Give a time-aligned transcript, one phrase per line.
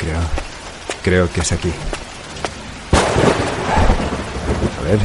[0.00, 0.18] Creo.
[1.02, 1.70] Creo que es aquí.
[4.78, 4.98] A ver.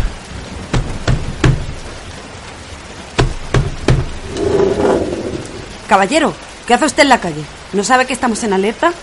[5.90, 6.34] Caballero,
[6.66, 7.44] ¿qué hace usted en la calle?
[7.74, 8.94] ¿No sabe que estamos en alerta?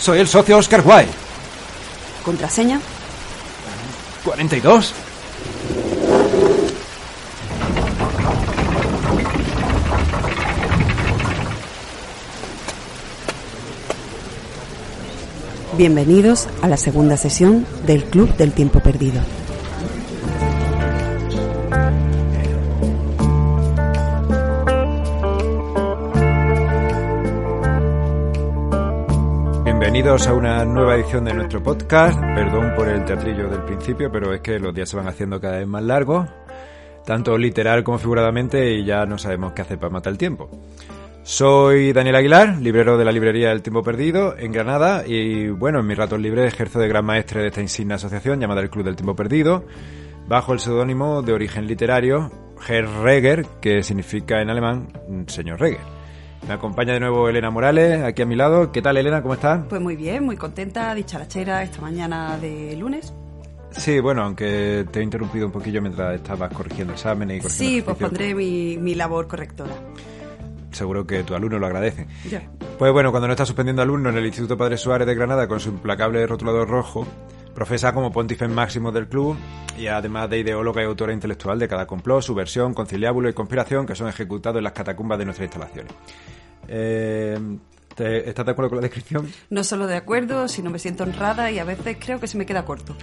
[0.00, 1.12] Soy el socio Oscar White.
[2.24, 2.80] ¿Contraseña?
[4.24, 4.94] 42.
[15.80, 19.22] Bienvenidos a la segunda sesión del Club del Tiempo Perdido.
[29.64, 32.20] Bienvenidos a una nueva edición de nuestro podcast.
[32.20, 35.60] Perdón por el teatrillo del principio, pero es que los días se van haciendo cada
[35.60, 36.28] vez más largos,
[37.06, 40.50] tanto literal como figuradamente, y ya no sabemos qué hacer para matar el tiempo.
[41.22, 45.86] Soy Daniel Aguilar, librero de la librería El Tiempo Perdido en Granada y bueno, en
[45.86, 48.96] mis ratos libres ejerzo de gran maestre de esta insignia asociación llamada el Club del
[48.96, 49.64] Tiempo Perdido,
[50.26, 52.30] bajo el seudónimo de origen literario
[52.66, 54.88] Herr Reger, que significa en alemán
[55.26, 55.80] señor Reger.
[56.48, 58.72] Me acompaña de nuevo Elena Morales, aquí a mi lado.
[58.72, 59.20] ¿Qué tal, Elena?
[59.20, 59.60] ¿Cómo estás?
[59.68, 63.12] Pues muy bien, muy contenta, dicharachera esta mañana de lunes.
[63.72, 67.82] Sí, bueno, aunque te he interrumpido un poquillo mientras estabas corrigiendo exámenes y corrigiendo Sí,
[67.82, 69.74] pues pondré mi, mi labor correctora.
[70.72, 72.06] Seguro que tus alumnos lo agradecen.
[72.30, 72.48] Ya.
[72.78, 75.60] Pues bueno, cuando no está suspendiendo alumnos en el Instituto Padre Suárez de Granada con
[75.60, 77.06] su implacable rotulador rojo,
[77.54, 79.36] profesa como pontífice máximo del club
[79.76, 83.94] y además de ideóloga y autora intelectual de cada complot, subversión, conciliábulo y conspiración que
[83.94, 85.92] son ejecutados en las catacumbas de nuestras instalaciones.
[86.68, 87.38] Eh,
[87.94, 89.28] ¿te- ¿Estás de acuerdo con la descripción?
[89.50, 92.46] No solo de acuerdo, sino me siento honrada y a veces creo que se me
[92.46, 92.94] queda corto.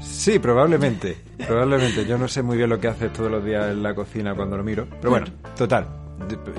[0.00, 1.16] Sí, probablemente.
[1.46, 2.04] Probablemente.
[2.06, 4.56] Yo no sé muy bien lo que haces todos los días en la cocina cuando
[4.56, 4.86] lo miro.
[5.00, 5.86] Pero bueno, total.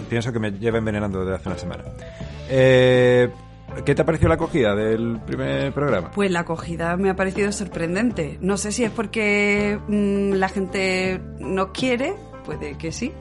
[0.09, 1.83] Pienso que me lleva envenenando desde hace una semana.
[2.49, 3.29] Eh,
[3.83, 6.11] ¿Qué te ha parecido la acogida del primer programa?
[6.11, 8.37] Pues la acogida me ha parecido sorprendente.
[8.41, 12.13] No sé si es porque mm, la gente nos quiere,
[12.45, 13.11] puede que sí.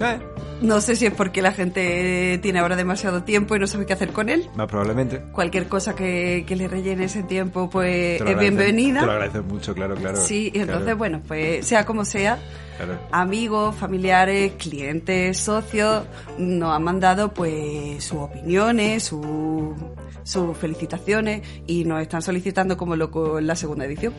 [0.00, 0.18] Eh,
[0.62, 3.94] No sé si es porque la gente tiene ahora demasiado tiempo y no sabe qué
[3.94, 4.48] hacer con él.
[4.54, 5.20] más probablemente.
[5.32, 9.00] Cualquier cosa que, que le rellene ese tiempo, pues es bienvenida.
[9.00, 10.16] Te lo agradeces mucho, claro, claro.
[10.16, 12.38] Sí, y entonces, Claro, bueno, pues sea como sea,
[12.76, 12.98] claro.
[13.12, 16.04] amigos, familiares, clientes, socios,
[16.38, 19.74] nos han mandado pues sus opiniones, su-
[20.22, 24.12] sus felicitaciones y nos están solicitando como loco en la segunda edición.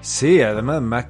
[0.00, 1.06] Sí, además más,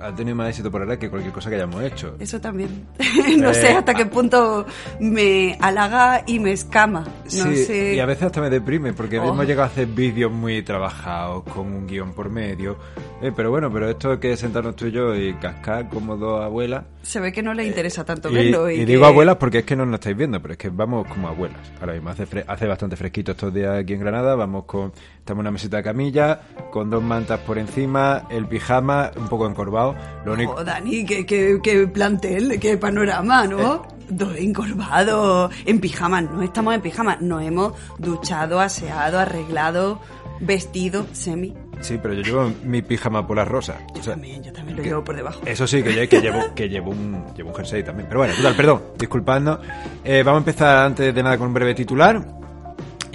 [0.00, 2.16] ha tenido más éxito por ahora que cualquier cosa que hayamos hecho.
[2.18, 2.88] Eso también.
[3.38, 4.66] no Eh, sé hasta qué punto
[5.00, 7.04] me halaga y me escama.
[7.24, 7.94] No sí, sé.
[7.94, 9.28] y a veces hasta me deprime porque Oh.
[9.32, 12.76] hemos llegado a hacer vídeos muy trabajados con un guion por medio.
[13.22, 16.84] Eh, pero bueno, pero esto que sentarnos tú y yo y cascar como dos abuelas.
[17.02, 18.68] Se ve que no le interesa tanto verlo.
[18.68, 20.70] y Y, digo que- abuelas porque es que no nos estáis viendo, pero es que
[20.70, 21.60] vamos como abuelas.
[21.80, 24.34] Ahora mismo hace, fre- hace bastante fresquito estos días aquí en Granada.
[24.34, 24.92] Vamos con.
[25.20, 26.40] Estamos en una mesita de camilla,
[26.72, 29.94] con dos mantas por encima, el pijama un poco encorvado.
[30.24, 30.54] Lo único.
[30.58, 33.86] Oh, Dani, qué, qué, qué plantel, qué panorama, ¿no?
[34.08, 40.00] Dos encorvados, en pijama, no estamos en pijama, nos hemos duchado, aseado, arreglado,
[40.40, 41.54] vestido, semi.
[41.82, 43.78] Sí, pero yo llevo mi pijama polar rosa.
[43.94, 45.40] Yo O sea, también, yo también lo que- llevo por debajo.
[45.44, 48.06] Eso sí, que, yo, que llevo, que llevo, un, llevo un jersey también.
[48.08, 49.58] Pero bueno, total, perdón, disculpadnos.
[50.04, 52.24] Eh, vamos a empezar antes de nada con un breve titular.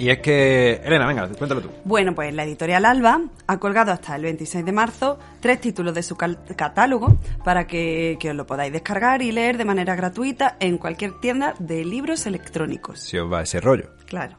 [0.00, 1.70] Y es que, Elena, venga, cuéntalo tú.
[1.84, 6.04] Bueno, pues la editorial Alba ha colgado hasta el 26 de marzo tres títulos de
[6.04, 10.56] su cal- catálogo para que, que os lo podáis descargar y leer de manera gratuita
[10.60, 13.00] en cualquier tienda de libros electrónicos.
[13.00, 13.90] Si os va ese rollo.
[14.06, 14.36] Claro,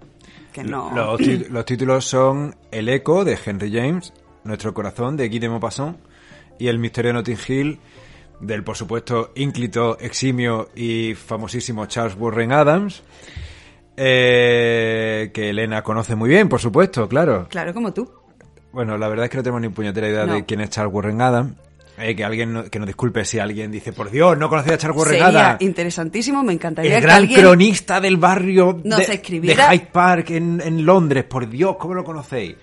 [0.63, 0.91] que no...
[0.95, 1.19] Los,
[1.49, 4.13] los títulos son El eco de Henry James,
[4.43, 5.97] Nuestro corazón de Guy de Maupassant
[6.57, 7.79] y El misterio de Notting Hill
[8.39, 13.03] del, por supuesto, ínclito, eximio y famosísimo Charles Warren Adams,
[13.97, 17.47] eh, que Elena conoce muy bien, por supuesto, claro.
[17.49, 18.09] Claro, como tú.
[18.71, 20.33] Bueno, la verdad es que no tenemos ni puñetera idea No.
[20.35, 21.53] de quién es Charles Warren Adams.
[21.99, 25.03] Eh, que alguien que nos disculpe si alguien dice, por Dios, no conocía a Charles
[25.03, 25.61] Sería Adams.
[25.61, 27.41] interesantísimo, me encantaría El que gran alguien...
[27.41, 31.25] cronista del barrio nos de, Hyde Park en, en Londres.
[31.25, 32.55] Por Dios, ¿cómo lo conocéis?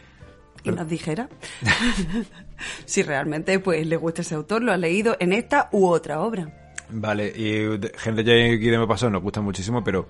[0.65, 1.29] y nos dijera
[2.85, 6.49] si realmente pues le gusta ese autor, lo ha leído en esta u otra obra.
[6.91, 10.09] Vale, y Gente Jane y de Me Pasó nos gustan muchísimo, pero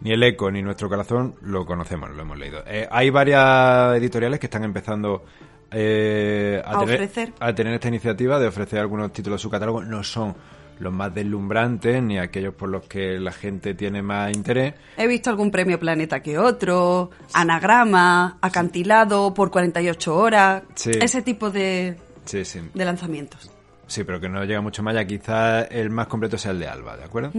[0.00, 2.62] ni el eco ni nuestro corazón lo conocemos, lo hemos leído.
[2.66, 5.24] Eh, hay varias editoriales que están empezando
[5.72, 7.32] eh, a, A tener, ofrecer.
[7.38, 9.82] a tener esta iniciativa de ofrecer algunos títulos de su catálogo.
[9.82, 10.34] No son
[10.80, 14.74] los más deslumbrantes ni aquellos por los que la gente tiene más interés.
[14.96, 20.92] He visto algún premio Planeta que otro, anagrama, acantilado por 48 horas, Sí.
[21.00, 22.42] ese tipo de, Sí,
[22.72, 23.50] de lanzamientos.
[23.86, 24.94] Sí, pero que no llega mucho más.
[24.94, 27.32] Ya quizás el más completo sea el de Alba, ¿de acuerdo?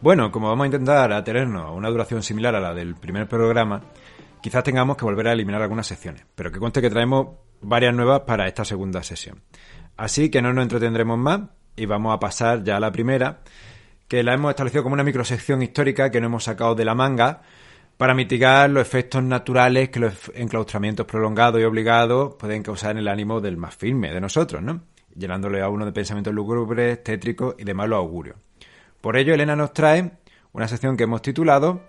[0.00, 3.80] Bueno, como vamos a intentar atenernos a una duración similar a la del primer programa,
[4.40, 6.24] quizás tengamos que volver a eliminar algunas secciones.
[6.34, 7.28] Pero que conste que traemos
[7.66, 9.42] varias nuevas para esta segunda sesión.
[9.96, 11.40] Así que no nos entretendremos más
[11.74, 13.40] y vamos a pasar ya a la primera,
[14.08, 17.42] que la hemos establecido como una microsección histórica que no hemos sacado de la manga
[17.96, 23.08] para mitigar los efectos naturales que los enclaustramientos prolongados y obligados pueden causar en el
[23.08, 24.82] ánimo del más firme de nosotros, ¿no?
[25.16, 28.36] Llenándole a uno de pensamientos lúgubres, tétricos y de malos augurios.
[29.00, 30.12] Por ello, Elena nos trae
[30.52, 31.80] una sección que hemos titulado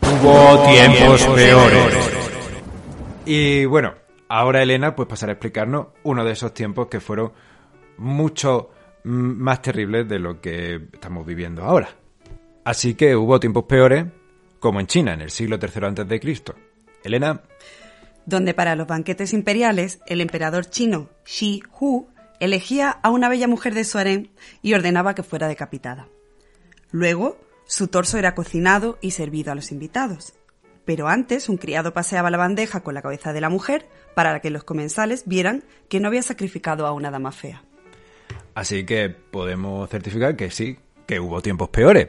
[0.00, 2.10] Hubo tiempos peores.
[3.26, 7.32] Y bueno, ahora Elena pues pasará a explicarnos uno de esos tiempos que fueron
[7.98, 8.70] mucho
[9.04, 11.88] mm, más terribles de lo que estamos viviendo ahora.
[12.64, 14.06] Así que hubo tiempos peores,
[14.58, 16.54] como en China, en el siglo III Cristo.
[17.04, 17.42] Elena,
[18.26, 22.08] donde para los banquetes imperiales el emperador chino Shi Hu
[22.40, 24.30] elegía a una bella mujer de su harén
[24.62, 26.08] y ordenaba que fuera decapitada.
[26.90, 30.34] Luego, su torso era cocinado y servido a los invitados.
[30.86, 34.48] Pero antes, un criado paseaba la bandeja con la cabeza de la mujer para que
[34.48, 37.62] los comensales vieran que no había sacrificado a una dama fea.
[38.54, 42.08] así que podemos certificar que sí, que hubo tiempos peores.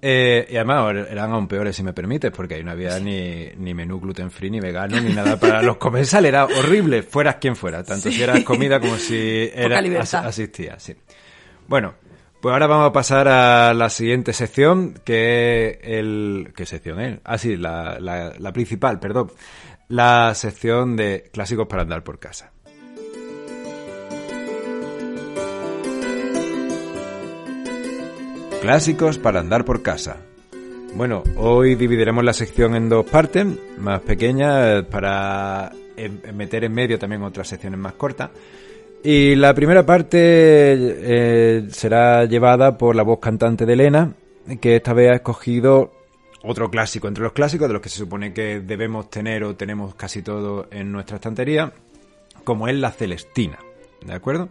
[0.00, 3.74] Eh, y además eran aún peores, si me permites, porque ahí no había ni, ni
[3.74, 6.28] menú gluten free, ni vegano, ni nada para los comensales.
[6.28, 10.78] Era horrible, fueras quien fuera, tanto si eras comida como si era, as- asistía.
[10.78, 10.94] Sí.
[11.66, 11.94] Bueno,
[12.40, 16.52] pues ahora vamos a pasar a la siguiente sección, que es el...
[16.56, 17.18] ¿Qué sección es?
[17.24, 19.32] Ah, sí, la, la, la principal, perdón.
[19.88, 22.52] La sección de clásicos para andar por casa.
[28.60, 30.16] Clásicos para andar por casa.
[30.94, 33.46] Bueno, hoy dividiremos la sección en dos partes,
[33.78, 38.30] más pequeñas, para em- meter en medio también otras secciones más cortas.
[39.02, 44.12] Y la primera parte eh, será llevada por la voz cantante de Elena,
[44.60, 45.92] que esta vez ha escogido
[46.42, 49.94] otro clásico entre los clásicos, de los que se supone que debemos tener o tenemos
[49.94, 51.72] casi todo en nuestra estantería,
[52.44, 53.58] como es la Celestina.
[54.04, 54.48] ¿De acuerdo?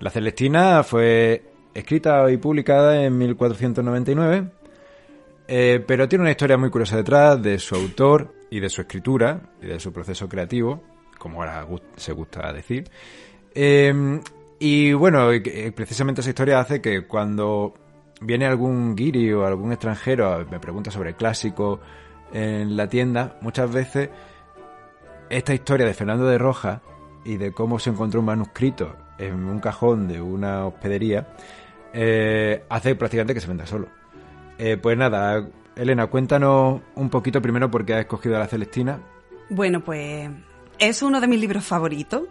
[0.00, 1.42] La Celestina fue
[1.74, 4.44] escrita y publicada en 1499,
[5.48, 9.40] eh, pero tiene una historia muy curiosa detrás de su autor y de su escritura
[9.60, 10.82] y de su proceso creativo,
[11.18, 11.66] como ahora
[11.96, 12.90] se gusta decir.
[13.54, 14.20] Eh,
[14.58, 17.74] y bueno, eh, precisamente esa historia hace que cuando
[18.20, 21.80] viene algún guiri o algún extranjero me pregunta sobre clásico
[22.32, 24.10] en la tienda, muchas veces
[25.28, 26.82] esta historia de Fernando de Roja
[27.24, 31.28] y de cómo se encontró un manuscrito en un cajón de una hospedería
[31.92, 33.88] eh, hace prácticamente que se venda solo.
[34.58, 35.46] Eh, pues nada,
[35.76, 39.00] Elena, cuéntanos un poquito primero por qué has escogido a la Celestina.
[39.48, 40.30] Bueno, pues
[40.78, 42.22] es uno de mis libros favoritos.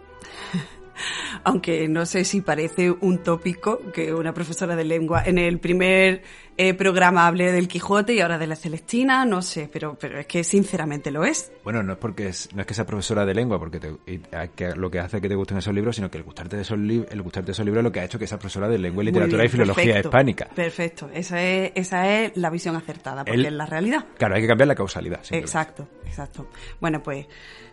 [1.44, 6.22] Aunque no sé si parece un tópico que una profesora de lengua en el primer
[6.58, 10.26] eh, programa hable del Quijote y ahora de la Celestina, no sé, pero, pero es
[10.26, 11.50] que sinceramente lo es.
[11.64, 14.20] Bueno, no es porque es- no es que sea profesora de lengua, porque te- y-
[14.54, 16.78] que lo que hace que te gusten esos libros, sino que el gustarte de esos,
[16.78, 18.96] el gustarte de esos libros es lo que ha hecho que sea profesora de lengua,
[19.02, 20.48] Muy literatura bien, y filología perfecto, hispánica.
[20.54, 24.04] Perfecto, esa es, esa es la visión acertada, porque El- es la realidad.
[24.18, 25.20] Claro, hay que cambiar la causalidad.
[25.30, 26.48] Exacto, exacto.
[26.80, 27.26] Bueno, pues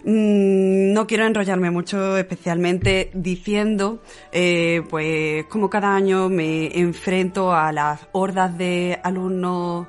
[0.06, 7.72] mm, no quiero enrollarme mucho, especialmente diciendo, eh, pues como cada año me enfrento a
[7.72, 9.88] las hordas de alumnos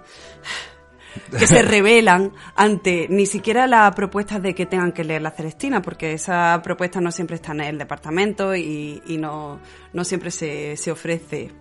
[1.39, 5.81] que se rebelan ante ni siquiera la propuesta de que tengan que leer la Celestina,
[5.83, 9.61] porque esa propuesta no siempre está en el departamento y, y no,
[9.93, 11.53] no siempre se, se ofrece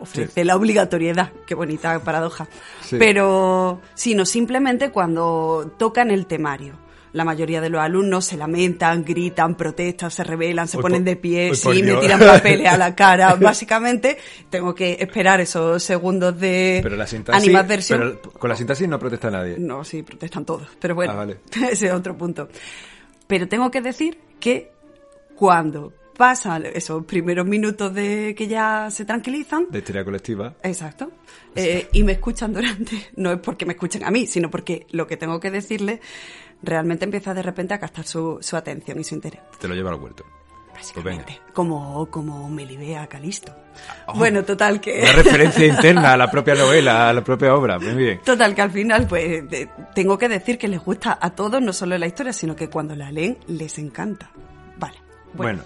[0.00, 0.44] ofrece Sí.
[0.44, 2.46] la obligatoriedad, qué bonita paradoja.
[2.82, 2.96] Sí.
[2.98, 6.74] Pero, sino simplemente cuando tocan el temario.
[7.18, 11.16] La mayoría de los alumnos se lamentan, gritan, protestan, se rebelan, se ponen por- de
[11.16, 13.34] pie, sí, me tiran papeles a la cara.
[13.40, 14.16] Básicamente,
[14.48, 18.18] tengo que esperar esos segundos de Pero la sintaxis, animadversión.
[18.22, 19.56] pero con la sintaxis no protesta nadie.
[19.58, 20.68] No, sí, protestan todos.
[20.80, 21.38] Pero bueno, Ah, vale.
[21.72, 22.48] ese es otro punto.
[23.26, 24.70] Pero tengo que decir que
[25.34, 30.54] cuando pasan esos primeros minutos de que ya se tranquilizan, De histeria colectiva.
[30.64, 31.10] Exacto.
[31.54, 35.06] Eh, y me escuchan durante, no es porque me escuchen a mí, sino porque lo
[35.06, 36.00] que tengo que decirles
[36.62, 39.40] realmente empieza de repente a captar su, su atención y su interés.
[39.60, 40.24] Te lo lleva al huerto.
[40.74, 41.40] básicamente.
[41.52, 43.54] Como, como Melibea Calisto.
[44.14, 45.00] Bueno, total que...
[45.02, 48.20] Una referencia interna a la propia novela, a la propia obra, muy bien.
[48.24, 51.72] Total que al final, pues, de- tengo que decir que les gusta a todos, no
[51.72, 54.30] solo la historia, sino que cuando la leen les encanta.
[54.78, 54.98] Vale.
[55.34, 55.62] Bueno,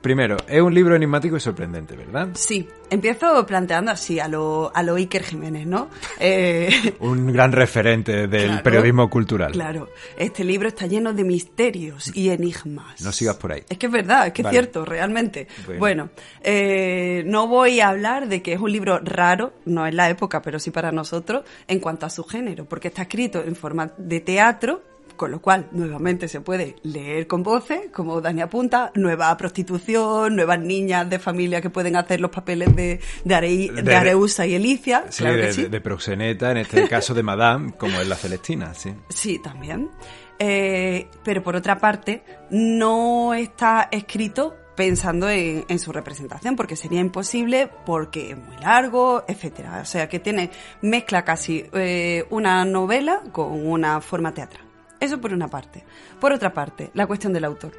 [0.00, 2.28] primero, es un libro enigmático y sorprendente, ¿verdad?
[2.34, 5.88] Sí, empiezo planteando así a lo, a lo Iker Jiménez, ¿no?
[6.18, 8.62] Eh, Un gran referente del Claro.
[8.62, 9.52] periodismo cultural.
[9.52, 13.00] Claro, este libro está lleno de misterios y enigmas.
[13.02, 13.62] No sigas por ahí.
[13.68, 14.56] Es que es verdad, es que Vale.
[14.56, 15.46] es cierto, realmente.
[15.66, 15.78] Bueno.
[15.86, 16.10] Bueno,
[16.42, 20.42] eh, no voy a hablar de que es un libro raro, no en la época,
[20.42, 24.20] pero sí para nosotros, en cuanto a su género, porque está escrito en forma de
[24.20, 24.82] teatro,
[25.16, 30.60] con lo cual nuevamente se puede leer con voces, como Dani apunta, nueva prostitución, nuevas
[30.60, 34.54] niñas de familia que pueden hacer los papeles de, de, Arei- de De- Areusa y
[34.54, 35.62] Elicia, Sí, claro de, que sí.
[35.62, 38.94] de- de proxeneta, en este caso de Madame, como es la Celestina, sí.
[39.08, 39.90] Sí, también.
[40.38, 47.00] Eh, pero por otra parte, no está escrito pensando en, en su representación, porque sería
[47.00, 49.78] imposible, porque es muy largo, etcétera.
[49.80, 50.50] O sea que tiene,
[50.82, 54.65] mezcla casi eh, una novela con una forma teatral.
[55.06, 55.84] Eso por una parte.
[56.20, 57.72] Por otra parte, la cuestión del autor.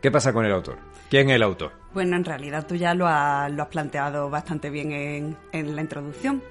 [0.00, 0.78] ¿Qué pasa con el autor?
[1.10, 1.72] ¿Quién es el autor?
[1.94, 5.82] Bueno, en realidad tú ya lo, has- lo has planteado bastante bien en, en la
[5.82, 6.42] introducción.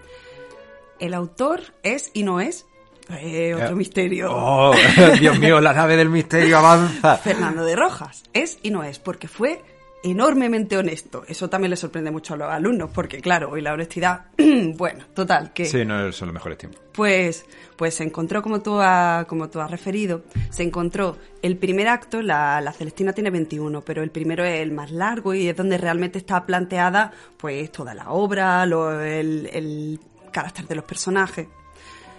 [0.99, 2.65] El autor es y no es
[3.09, 4.29] eh, otro Eh, misterio.
[4.31, 4.73] ¡Oh!
[5.19, 7.17] Dios mío, la nave del misterio avanza.
[7.23, 8.23] Fernando de Rojas.
[8.33, 9.61] Es y no es, porque fue
[10.03, 11.23] enormemente honesto.
[11.27, 14.25] Eso también le sorprende mucho a los alumnos, porque claro, hoy la honestidad,
[14.75, 16.81] bueno, total, que Sí, no son los mejores tiempos.
[16.91, 21.87] pues, pues se encontró, como tú, has, como tú has referido, se encontró el primer
[21.87, 25.55] acto, la, la Celestina tiene 21, pero el primero es el más largo y es
[25.55, 29.99] donde realmente está planteada pues toda la obra, lo- el, el
[30.31, 31.47] carácter de los personajes.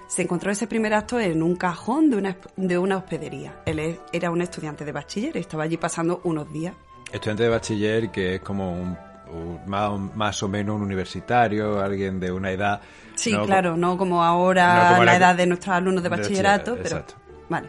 [0.08, 3.62] Se encontró ese primer acto en un cajón de una, de una hospedería.
[3.64, 6.74] Él era un estudiante de bachiller y estaba allí pasando unos días.
[7.12, 8.96] Estudiante de bachiller que es como un,
[9.32, 12.80] un- más, más o menos un universitario, alguien de una edad...
[13.14, 13.44] Sí, ¿no?
[13.44, 16.72] claro, no como ahora No como la la- edad de nuestros alumnos de de bachillerato,
[16.76, 17.14] pero exacto.
[17.48, 17.68] vale.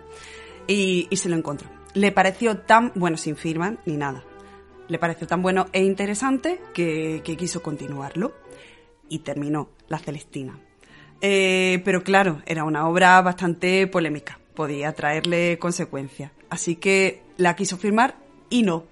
[0.68, 1.68] Y, y se lo encontró.
[1.94, 4.24] Le pareció tan bueno sin firma ni nada.
[4.88, 8.34] Le pareció tan bueno e interesante que, que quiso continuarlo
[9.10, 10.58] y terminó La Celestina.
[11.22, 16.32] Eh, pero claro, era una obra bastante polémica, podía traerle consecuencias.
[16.50, 18.16] Así que la quiso firmar
[18.50, 18.86] y no.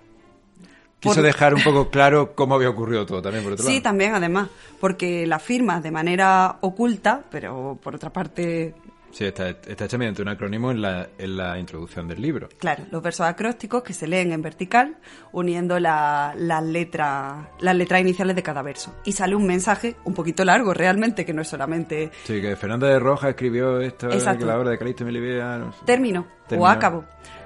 [1.01, 3.83] Quiso Por- dejar un poco claro cómo había ocurrido todo también, por otro Sí, lado.
[3.83, 8.75] también, además, porque la firma de manera oculta, pero por otra parte,
[9.11, 12.47] Sí, está, está hecha mediante un acrónimo en la, en la introducción del libro.
[12.59, 14.95] claro, los versos acrósticos que se leen en vertical,
[15.33, 18.93] uniendo la- las letras las letras iniciales de cada verso.
[19.03, 22.87] Y sale un mensaje un poquito largo, realmente, que no es solamente Sí, que Fernanda
[22.87, 24.39] de Roja escribió esto, Exacto.
[24.39, 25.57] que la obra de Calixto Melibea...
[25.57, 25.79] no sé.
[25.85, 26.25] Terminó.
[26.57, 27.03] o acabo,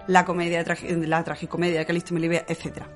[0.07, 0.63] la comedia,
[1.07, 2.87] la tragicomedia de Calisto y Melibea, etcétera.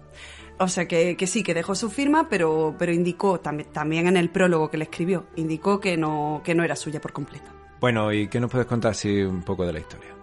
[0.59, 4.17] O sea que, que sí, que dejó su firma, pero, pero indicó también, también en
[4.17, 7.49] el prólogo que le escribió, indicó que no, que no era suya por completo.
[7.79, 10.18] Bueno, ¿y qué nos puedes contar así un poco de la historia?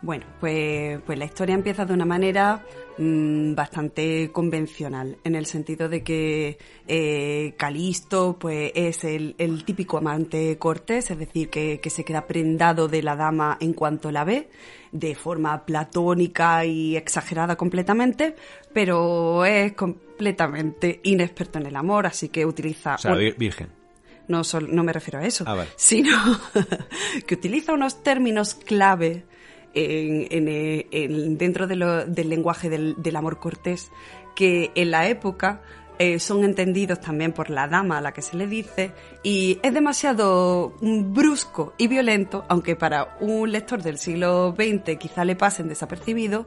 [0.00, 2.64] Bueno, pues, pues la historia empieza de una manera
[2.98, 9.98] mm, bastante convencional, en el sentido de que eh, Calisto pues, es el, el típico
[9.98, 14.22] amante cortés, es decir, que, que se queda prendado de la dama en cuanto la
[14.22, 14.48] ve,
[14.92, 18.36] de forma platónica y exagerada completamente,
[18.72, 22.94] pero es completamente inexperto en el amor, así que utiliza...
[22.94, 23.68] O sea, un- virgen.
[24.28, 25.70] no, no me refiero a eso, Ah, vale.
[25.74, 26.16] sino
[27.26, 29.24] que utiliza unos términos clave
[29.78, 33.90] en- en, eh, en- dentro del lenguaje del, del amor cortés
[34.34, 35.62] que en la época
[36.00, 38.92] eh, son entendidos también por la dama a la que se le dice
[39.24, 45.34] y es demasiado brusco y violento, aunque para un lector del siglo XX quizá le
[45.34, 46.46] pasen desapercibido,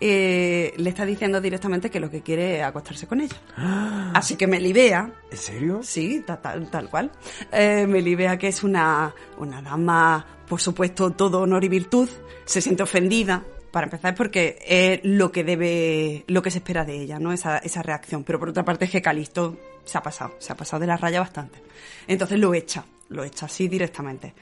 [0.00, 3.36] eh, le está diciendo directamente que lo que quiere es acostarse con ella.
[4.14, 5.80] Así que Melibea, ¿En serio?
[5.82, 7.10] Sí, ta- tal, tal cual.
[7.52, 12.08] Eh, Melibea, que es una, una dama, por supuesto, todo honor y virtud,
[12.44, 13.44] se siente ofendida.
[13.70, 17.32] Para empezar, porque es lo que debe, lo que se espera de ella, ¿no?
[17.32, 18.24] Esa, esa reacción.
[18.24, 20.96] Pero por otra parte es que Calisto se ha pasado, se ha pasado de la
[20.96, 21.62] raya bastante.
[22.08, 24.34] Entonces lo echa, lo echa así directamente.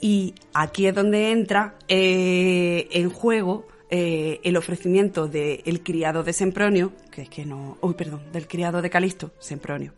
[0.00, 6.92] Y aquí es donde entra eh, en juego eh, el ofrecimiento del criado de Sempronio,
[7.10, 9.92] que es que no, uy, perdón, del criado de Calisto, Sempronio.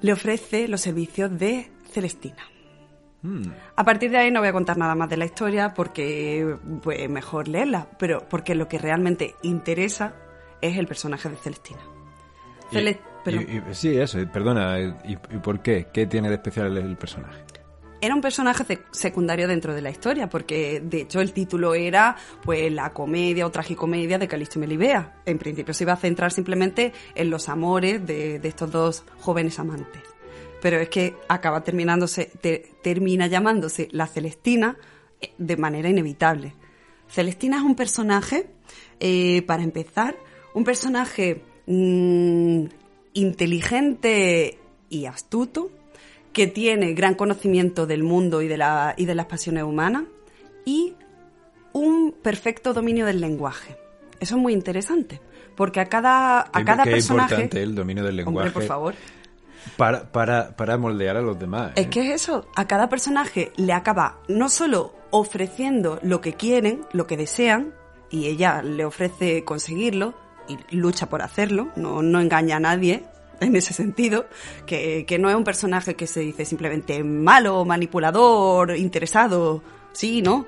[0.00, 2.42] Le ofrece los servicios de Celestina.
[3.22, 3.42] Mm.
[3.76, 7.08] A partir de ahí no voy a contar nada más de la historia porque pues,
[7.08, 10.14] mejor leerla, pero porque lo que realmente interesa
[10.60, 11.80] es el personaje de Celestina.
[12.72, 13.46] Y- Cele- y- perdón.
[13.70, 15.86] y- sí, eso, perdona, ¿y, por qué?
[15.92, 17.44] ¿Qué tiene de especial el personaje?
[18.04, 22.16] Era un personaje sec- secundario dentro de la historia, porque de hecho el título era
[22.42, 25.22] pues la comedia o tragicomedia de Calisto y Melibea.
[25.24, 30.02] En principio se iba a centrar simplemente en los amores de, estos dos jóvenes amantes.
[30.60, 34.76] Pero es que acaba terminándose, te- termina llamándose la Celestina
[35.20, 36.54] eh, de manera inevitable.
[37.08, 38.46] Celestina es un personaje,
[39.00, 40.14] eh, para empezar,
[40.54, 42.64] un personaje mm,
[43.14, 44.58] inteligente
[44.90, 45.70] y astuto,
[46.34, 50.02] que tiene gran conocimiento del mundo y de, la, y de las pasiones humanas
[50.66, 50.94] y
[51.72, 53.78] un perfecto dominio del lenguaje.
[54.20, 55.20] Eso es muy interesante,
[55.56, 57.34] porque a cada, a cada personaje...
[57.34, 58.48] importante el dominio del lenguaje.
[58.48, 58.94] Hombre, por favor.
[59.76, 61.70] Para, para, para moldear a los demás.
[61.70, 61.82] ¿eh?
[61.82, 66.82] Es que es eso, a cada personaje le acaba no solo ofreciendo lo que quieren,
[66.92, 67.72] lo que desean,
[68.10, 70.14] y ella le ofrece conseguirlo
[70.48, 73.04] y lucha por hacerlo, no, no engaña a nadie
[73.40, 74.26] en ese sentido,
[74.66, 79.62] que, que no es un personaje que se dice simplemente malo, manipulador, interesado,
[79.92, 80.46] sí, ¿no?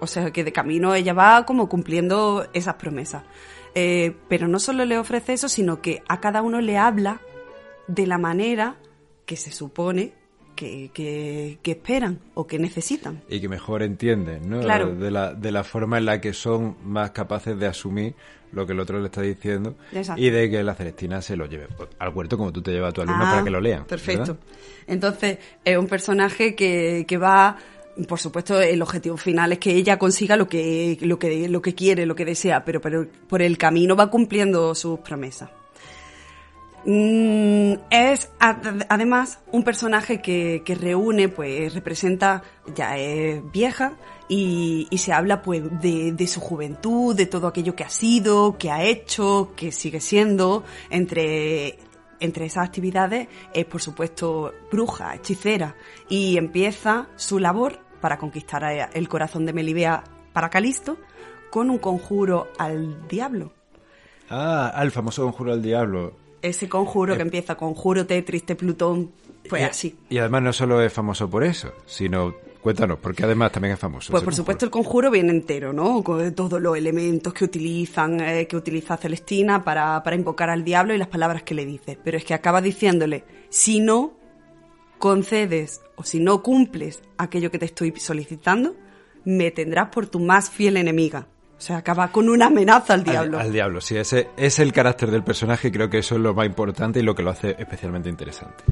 [0.00, 3.22] O sea, que de camino ella va como cumpliendo esas promesas.
[3.74, 7.20] Eh, pero no solo le ofrece eso, sino que a cada uno le habla
[7.88, 8.76] de la manera
[9.26, 10.12] que se supone
[10.54, 13.22] que, que- que esperan o que necesitan.
[13.28, 14.60] y que mejor entienden, ¿no?
[14.60, 14.94] Claro.
[14.94, 18.14] De la, de la forma en la que son más capaces de asumir
[18.52, 20.22] lo que el otro le está diciendo Exacto.
[20.22, 21.66] y de que la Celestina se lo lleve
[21.98, 23.84] al huerto como tú te llevas a tu alumno Ah, para que lo lean.
[23.84, 24.20] Perfecto.
[24.34, 24.36] ¿verdad?
[24.86, 27.56] Entonces, es un personaje que, que va,
[28.06, 31.74] por supuesto, el objetivo final es que ella consiga lo que, lo que, lo que
[31.74, 35.50] quiere, lo que desea, pero, pero por el camino va cumpliendo sus promesas.
[36.86, 42.42] Mm, es ad- además un personaje que, que reúne, pues representa,
[42.74, 43.94] ya es vieja
[44.28, 48.58] y, y se habla pues de, de su juventud, de todo aquello que ha sido,
[48.58, 51.78] que ha hecho, que sigue siendo, entre,
[52.20, 55.76] entre esas actividades es por supuesto bruja, hechicera
[56.10, 60.98] y empieza su labor para conquistar a- el corazón de Melibea para Calisto
[61.50, 63.52] con un conjuro al diablo.
[64.28, 66.23] Ah, al famoso conjuro al diablo.
[66.44, 69.12] Ese conjuro que empieza conjuro Tetris, Te Plutón,
[69.48, 69.96] pues y, así.
[70.10, 74.10] Y además no solo es famoso por eso, sino, cuéntanos, porque además también es famoso.
[74.10, 76.04] Pues por supuesto el conjuro viene entero, ¿no?
[76.04, 80.92] Con todos los elementos que utilizan, eh, que utiliza Celestina para, para invocar al diablo
[80.92, 81.98] y las palabras que le dice.
[82.04, 84.12] Pero es que acaba diciéndole, si no
[84.98, 88.76] concedes o si no cumples aquello que te estoy solicitando,
[89.24, 91.26] me tendrás por tu más fiel enemiga.
[91.56, 93.38] O sea, acaba con una amenaza al diablo.
[93.38, 96.20] Al, al diablo, sí, ese es el carácter del personaje y creo que eso es
[96.20, 98.64] lo más importante y lo que lo hace especialmente interesante.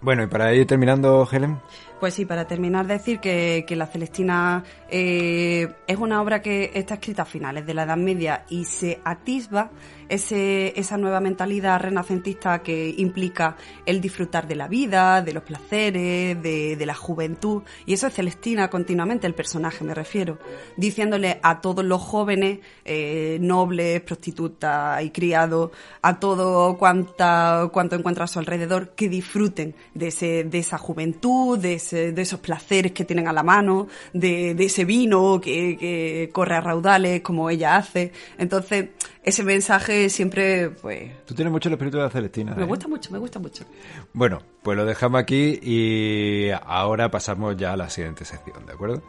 [0.00, 1.58] Bueno, y para ir terminando, Helen,
[2.00, 6.94] Pues sí, para terminar, decir que, que La Celestina eh, es una obra que está
[6.94, 9.72] escrita a finales de la Edad Media y se atisba
[10.08, 16.40] ese, esa nueva mentalidad renacentista que implica el disfrutar de la vida, de los placeres,
[16.40, 17.62] de, de la juventud.
[17.84, 20.38] Y eso es Celestina continuamente, el personaje me refiero,
[20.76, 28.24] diciéndole a todos los jóvenes, eh, nobles, prostitutas y criados, a todo cuanta, cuanto encuentra
[28.24, 33.04] a su alrededor, que disfruten de, ese, de esa juventud, de, de esos placeres que
[33.04, 37.76] tienen a la mano, de, de ese vino que, que corre a raudales como ella
[37.76, 38.12] hace.
[38.38, 38.90] Entonces,
[39.22, 42.54] ese mensaje siempre, pues, tú tienes mucho el espíritu de la Celestina.
[42.54, 42.66] me ¿eh?
[42.66, 43.64] gusta mucho, me gusta mucho.
[44.12, 49.02] Bueno, pues lo dejamos aquí y ahora pasamos ya a la siguiente sección, ¿de acuerdo?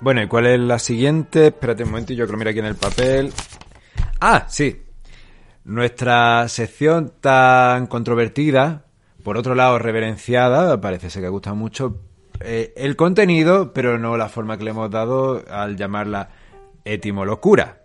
[0.00, 1.48] Bueno, ¿y cuál es la siguiente?
[1.48, 3.32] Espérate un momento, yo que lo miro aquí en el papel.
[4.20, 4.82] Ah, sí.
[5.64, 8.86] Nuestra sección tan controvertida,
[9.22, 12.00] por otro lado reverenciada, parece ser que gusta mucho
[12.40, 16.30] eh, el contenido, pero no la forma que le hemos dado al llamarla
[16.84, 17.80] etimolocura.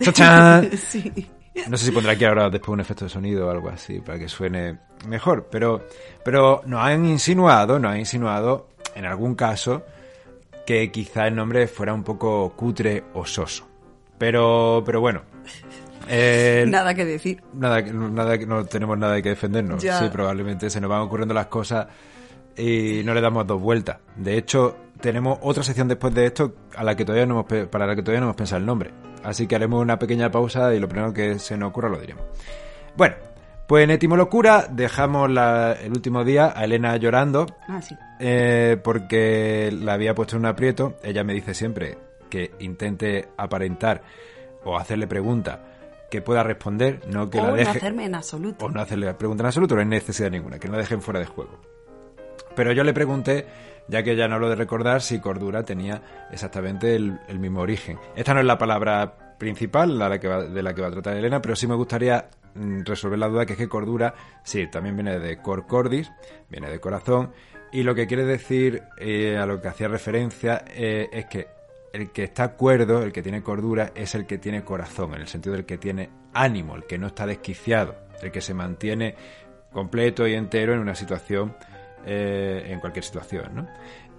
[0.00, 0.70] ¡Chachán!
[0.76, 1.30] sí.
[1.68, 4.18] No sé si pondré aquí ahora después un efecto de sonido o algo así para
[4.18, 5.86] que suene mejor, pero,
[6.22, 9.84] pero nos han insinuado, nos han insinuado en algún caso
[10.66, 13.66] que quizá el nombre fuera un poco cutre o soso.
[14.18, 15.22] Pero, pero bueno.
[16.08, 17.42] Eh, Nada que decir.
[17.54, 19.82] nada, nada, no tenemos nada que defendernos.
[19.82, 19.98] Ya.
[19.98, 21.86] Sí, probablemente se nos van ocurriendo las cosas
[22.56, 23.98] y no le damos dos vueltas.
[24.16, 27.86] De hecho, tenemos otra sección después de esto a la que todavía no hemos, para
[27.86, 28.90] la que todavía no hemos pensado el nombre.
[29.22, 32.24] Así que haremos una pequeña pausa y lo primero que se nos ocurra lo diremos.
[32.96, 33.16] Bueno,
[33.66, 37.96] pues en Etimolocura dejamos la- el último día a Elena llorando Ah, sí.
[38.20, 40.94] eh, porque la había puesto en un aprieto.
[41.02, 41.98] Ella me dice siempre
[42.30, 44.02] que intente aparentar
[44.64, 45.58] o hacerle preguntas
[46.10, 48.64] que pueda responder, no que o la no deje hacerme en absoluto.
[48.64, 51.20] o no hacerle pregunta en absoluto, no hay necesidad ninguna, que no la dejen fuera
[51.20, 51.58] de juego.
[52.54, 53.46] Pero yo le pregunté,
[53.88, 57.98] ya que ya no hablo de recordar, si cordura tenía exactamente el, el mismo origen.
[58.14, 61.16] Esta no es la palabra principal la que va- de la que va a tratar
[61.16, 64.96] Elena, pero sí me gustaría mm, resolver la duda que es que cordura, sí, también
[64.96, 66.10] viene de cor cordis,
[66.48, 67.32] viene de corazón,
[67.72, 71.48] Y lo que quiere decir, eh, a lo que hacía referencia, eh, es que
[71.96, 75.28] el que está cuerdo, el que tiene cordura, es el que tiene corazón, en el
[75.28, 79.14] sentido del que tiene ánimo, el que no está desquiciado, el que se mantiene
[79.72, 81.56] completo y entero en una situación,
[82.04, 83.68] eh, en cualquier situación, ¿no?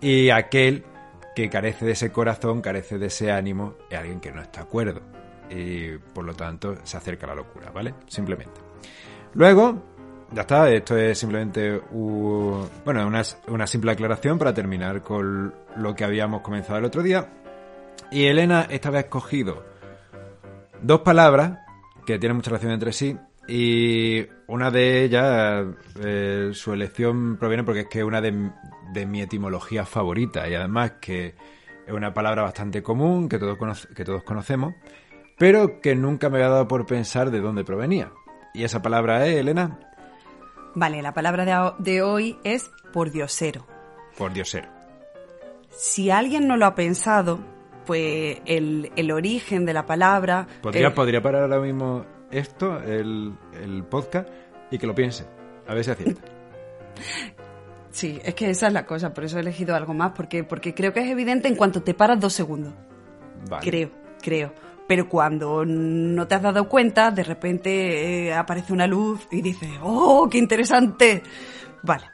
[0.02, 0.84] Y aquel
[1.36, 5.02] que carece de ese corazón, carece de ese ánimo, es alguien que no está cuerdo.
[5.50, 7.94] Y por lo tanto se acerca a la locura, ¿vale?
[8.08, 8.60] Simplemente.
[9.34, 9.84] Luego,
[10.32, 15.96] ya está, esto es simplemente un, bueno, una, una simple aclaración para terminar con lo
[15.96, 17.28] que habíamos comenzado el otro día.
[18.12, 19.64] Y Elena esta vez ha escogido
[20.82, 21.60] dos palabras
[22.06, 23.18] que tienen mucha relación entre sí
[23.50, 25.66] y una de ellas,
[26.02, 28.52] eh, su elección proviene porque es que es una de,
[28.94, 31.36] de mi etimología favorita y además que
[31.86, 34.74] es una palabra bastante común que todos, conoce- que todos conocemos,
[35.38, 38.12] pero que nunca me había dado por pensar de dónde provenía.
[38.54, 39.80] Y esa palabra es, Elena,
[40.76, 43.66] Vale, la palabra de hoy es por diosero.
[44.18, 44.68] por diosero.
[45.70, 47.40] Si alguien no lo ha pensado,
[47.88, 50.46] pues el, el origen de la palabra...
[50.62, 54.30] Podría, eh, podría parar ahora mismo esto, el, el podcast,
[54.70, 55.26] y que lo piense.
[55.68, 56.22] A ver si acierta.
[57.90, 60.76] Sí, es que esa es la cosa, por eso he elegido algo más, porque, porque
[60.76, 62.72] creo que es evidente en cuanto te paras dos segundos.
[63.50, 63.68] Vale.
[63.68, 63.90] Creo,
[64.22, 64.54] creo.
[64.88, 69.70] Pero cuando no te has dado cuenta, de repente eh, aparece una luz y dices,
[69.82, 71.24] ¡oh, qué interesante!
[71.82, 72.06] Vale.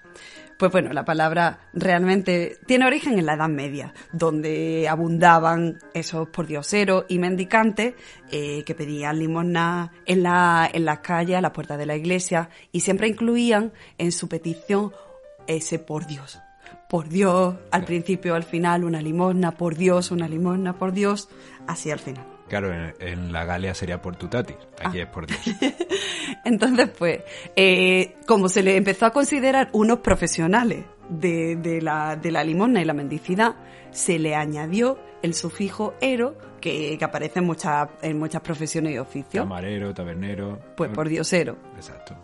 [0.63, 7.04] Pues bueno, la palabra realmente tiene origen en la Edad Media, donde abundaban esos pordioseros
[7.10, 7.95] y mendicantes
[8.32, 12.47] eh, que pedían limosna en, la, en las calles, a las puertas de la iglesia,
[12.71, 14.93] y siempre incluían en su petición
[15.47, 16.39] ese por Dios.
[16.88, 21.28] Por Dios, al principio, al final, una limosna, por Dios, una limosna, por Dios,
[21.67, 22.33] así al final.
[22.47, 24.58] Claro, en, en la Galia sería por tutatis.
[24.84, 25.39] Aquí es por Dios.
[26.45, 27.21] Entonces, pues,
[27.56, 32.82] eh, como se le empezó a considerar unos profesionales de, de la, de la limosna
[32.82, 33.56] y la mendicidad,
[33.91, 38.97] se le añadió el sufijo ero, que, que aparece en muchas, en muchas profesiones y
[38.97, 39.43] oficios.
[39.43, 40.60] Camarero, tabernero.
[40.75, 41.58] Pues por diosero.
[41.75, 42.15] Exacto.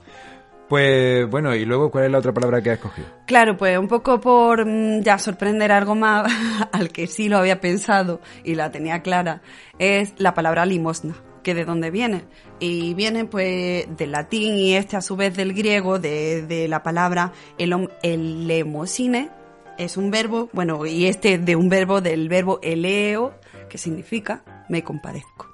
[0.69, 3.07] Pues bueno, y luego, ¿cuál es la otra palabra que has escogido?
[3.25, 6.31] Claro, pues un poco por mm, ya sorprender algo más
[6.71, 9.41] al que sí lo había pensado y la tenía clara,
[9.79, 12.25] es la palabra limosna, que de dónde viene.
[12.59, 17.31] Y viene pues del latín y este a su vez del griego, de, la palabra
[17.57, 19.31] elom- elemosine,
[19.79, 23.33] es un verbo, bueno, y este de un verbo del verbo eleo,
[23.69, 25.47] que significa me compadezco.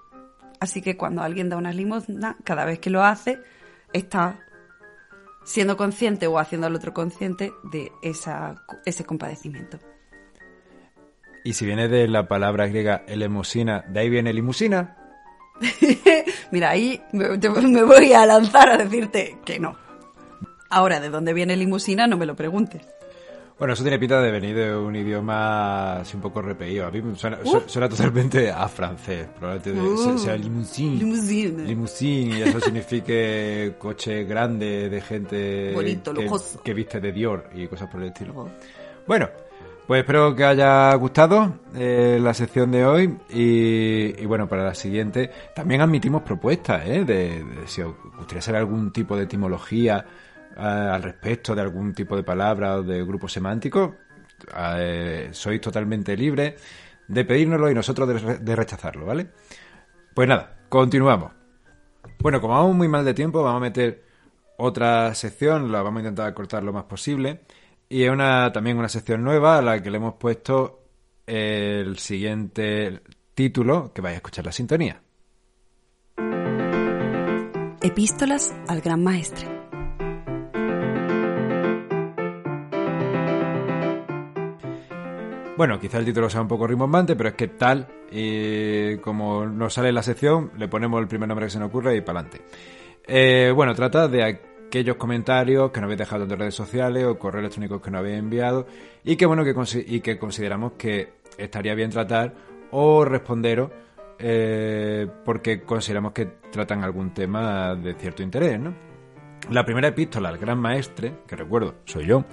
[0.60, 3.39] Así que cuando alguien da una limosna, cada vez que lo hace,
[3.93, 4.39] está
[5.45, 9.79] siendo consciente o haciendo al otro consciente de esa, ese compadecimiento.
[11.45, 14.97] Y si viene de la palabra griega elemosina, de ahí viene limusina.
[16.51, 19.77] Mira, ahí me, me voy a lanzar a decirte que no.
[20.69, 22.08] Ahora, ¿de dónde viene limusina?
[22.08, 22.94] No me lo preguntes.
[23.58, 26.86] Bueno, eso tiene pinta de venir de un idioma así un poco repeído.
[26.88, 29.28] A mí suena, su- suena totalmente a francés.
[29.39, 29.98] Probablemente de- Uh.
[29.98, 30.98] se- sea limousine.
[30.98, 31.63] Limousine.
[31.63, 36.62] Limousine, y eso signifique coche grande de gente Bonito, que, lujoso.
[36.62, 38.50] que viste de Dior y cosas por el estilo.
[39.08, 39.30] Bueno,
[39.88, 44.76] pues espero que haya gustado eh, la sección de hoy y, y bueno, para la
[44.76, 47.06] siguiente también admitimos propuestas, ¿eh?
[47.06, 50.04] De, de si os gustaría saber algún tipo de etimología
[50.56, 53.96] al respecto de algún tipo de palabra o de grupo semántico,
[54.58, 56.62] eh, sois totalmente libres
[57.08, 59.28] de pedírnoslo y nosotros de, de rechazarlo, ¿vale?
[60.13, 61.32] Pues nada, continuamos.
[62.20, 64.04] Bueno, como vamos muy mal de tiempo, vamos a meter
[64.58, 67.41] otra sección, la vamos a intentar cortar lo más posible.
[67.89, 70.84] Y es una, también una sección nueva a la que le hemos puesto
[71.28, 73.02] el siguiente
[73.34, 75.02] título, que vais a escuchar la sintonía.
[77.82, 79.55] Epístolas al Gran Maestre.
[85.58, 89.74] Bueno, quizá el título sea un poco rimbombante, pero es que tal, y como nos
[89.74, 92.20] sale en la sección, le ponemos el primer nombre que se nos ocurre y para
[92.20, 92.46] adelante.
[93.08, 97.44] Eh, bueno, trata de aquellos comentarios que nos habéis dejado en redes sociales o correos
[97.44, 98.68] electrónicos que nos habéis enviado
[99.06, 99.54] y que, bueno, que,
[99.88, 102.34] y que consideramos que estaría bien tratar
[102.72, 103.72] o responderos
[104.20, 108.74] eh, porque consideramos que tratan algún tema de cierto interés, ¿no?
[109.52, 112.26] La primera epístola al gran maestre, que recuerdo, soy yo,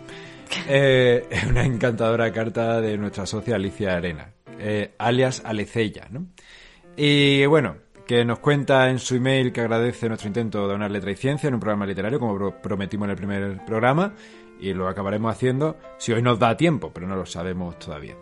[0.69, 6.27] eh, una encantadora carta de nuestra socia Alicia Arena, eh, alias Alecella, ¿no?
[6.97, 11.11] Y bueno, que nos cuenta en su email que agradece nuestro intento de una letra
[11.11, 14.15] y ciencia en un programa literario, como pro- prometimos en el primer programa,
[14.61, 18.15] y lo acabaremos haciendo si hoy nos da tiempo, pero no lo sabemos todavía.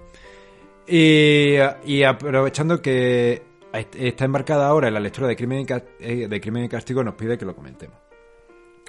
[0.86, 5.66] Y, y aprovechando que está embarcada ahora en la lectura de Crimen
[6.00, 7.96] eh, de Crimen y Castigo, nos pide que lo comentemos.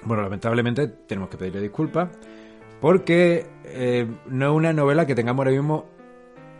[0.04, 2.08] Bueno, lamentablemente tenemos que pedirle disculpas,
[2.82, 5.86] porque eh, no es una novela que tengamos ahora mismo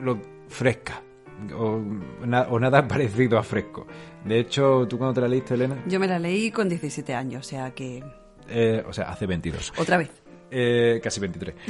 [0.00, 1.02] lo fresca
[1.54, 1.78] o,
[2.24, 3.86] na- o nada parecido a fresco.
[4.24, 5.76] De hecho, ¿tú cuando te la leíste, Elena?
[5.86, 8.02] Yo me la leí con 17 años, o sea que...
[8.48, 9.72] Eh, o sea, hace 22.
[9.76, 10.10] Otra vez.
[10.50, 11.54] Eh, casi 23.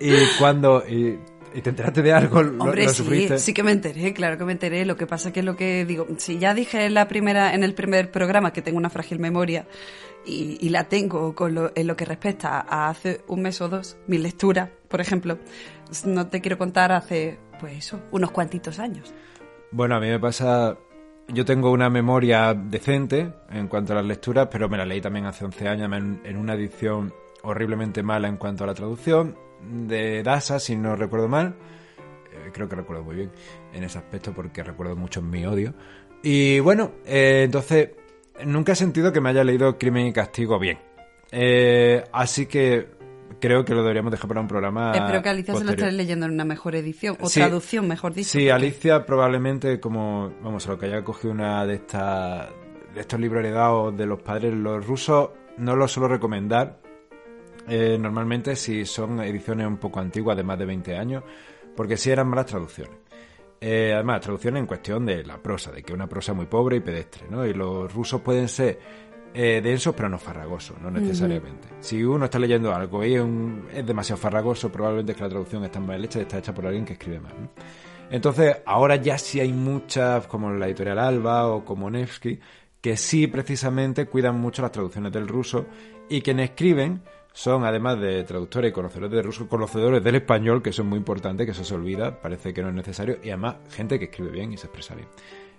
[0.00, 0.84] Y, y cuando...
[0.88, 1.18] Y,
[1.54, 3.38] y te enteraste de algo, lo, Hombre, lo sí, sufriste.
[3.38, 4.84] sí que me enteré, claro que me enteré.
[4.84, 7.62] Lo que pasa que es lo que digo, si ya dije en la primera, en
[7.62, 9.66] el primer programa que tengo una frágil memoria
[10.26, 13.68] y, y la tengo con lo, en lo que respecta a hace un mes o
[13.68, 15.38] dos, mi lectura, por ejemplo,
[16.04, 19.14] no te quiero contar hace, pues eso, unos cuantitos años.
[19.70, 20.76] Bueno, a mí me pasa...
[21.28, 25.24] Yo tengo una memoria decente en cuanto a las lecturas, pero me la leí también
[25.24, 25.90] hace 11 años
[26.24, 29.34] en una edición horriblemente mala en cuanto a la traducción
[29.70, 31.54] de Dasa, si no recuerdo mal.
[32.32, 33.30] Eh, creo que recuerdo muy bien
[33.72, 35.74] en ese aspecto porque recuerdo mucho mi odio.
[36.22, 37.90] Y bueno, eh, entonces
[38.44, 40.78] nunca he sentido que me haya leído Crimen y Castigo bien.
[41.30, 42.88] Eh, así que
[43.40, 44.92] creo que lo deberíamos dejar para un programa.
[44.92, 47.40] Espero que Alicia se lo esté leyendo en una mejor edición, o Sí.
[47.40, 48.30] traducción, mejor dicho.
[48.30, 52.48] Sí, porque- Alicia probablemente como, vamos, a lo que haya cogido una de estas
[52.94, 56.78] de estos libros heredados de los padres los rusos, no lo suelo recomendar.
[57.68, 61.22] Eh, normalmente si son ediciones un poco antiguas de más de 20 años,
[61.76, 62.96] porque sí eran malas traducciones.
[63.60, 66.80] Eh, además, traducciones en cuestión de la prosa, de que una prosa muy pobre y
[66.80, 67.46] pedestre, ¿no?
[67.46, 68.78] Y los rusos pueden ser
[69.32, 71.68] eh, densos, pero no farragosos, no necesariamente.
[71.80, 75.30] Si uno está leyendo algo y es, un- es demasiado farragoso, probablemente es que la
[75.30, 77.32] traducción está mal hecha y está hecha por alguien que escribe mal.
[77.40, 77.48] ¿no?
[78.10, 82.38] Entonces, ahora ya sí hay muchas, como la editorial Alba o como Nevsky,
[82.80, 85.66] que sí precisamente cuidan mucho las traducciones del ruso
[86.08, 87.02] y quienes escriben
[87.36, 90.98] son, además de traductores y conocedores de ruso, conocedores del español, que eso es muy
[90.98, 94.30] importante, que eso se olvida, parece que no es necesario, y además gente que escribe
[94.30, 95.08] bien y se expresa bien.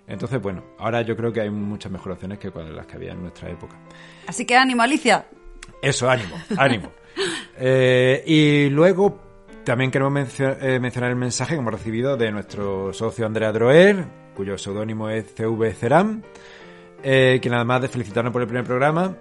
[0.08, 3.20] Entonces, bueno, ahora yo creo que hay muchas mejores opciones que las que había en
[3.20, 3.76] nuestra época.
[4.26, 5.26] Así que ánimo, Alicia.
[5.82, 6.90] Eso, ánimo, ánimo.
[7.58, 9.18] Eh, y luego
[9.64, 14.04] también queremos mencio- eh, mencionar el mensaje que hemos recibido de nuestro socio Andrea Droer,
[14.34, 16.20] cuyo seudónimo es CV Ceram,
[17.02, 19.16] eh, quien además de felicitarnos por el primer programa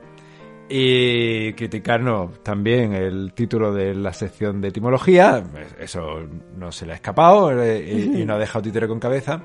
[0.68, 6.94] y criticarnos también el título de la sección de etimología, pues eso no se le
[6.94, 9.44] ha escapado eh, y, no ha dejado títere con cabeza,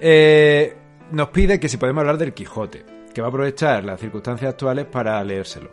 [0.00, 0.76] eh,
[1.10, 4.86] nos pide que si podemos hablar del Quijote, que va a aprovechar las circunstancias actuales
[4.86, 5.70] para leérselo.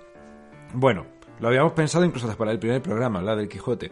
[0.74, 1.06] Bueno,
[1.40, 3.92] lo habíamos pensado incluso hasta para el primer programa, hablar del Quijote.